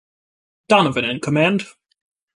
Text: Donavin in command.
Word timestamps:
Donavin 0.67 1.05
in 1.07 1.19
command. 1.19 1.67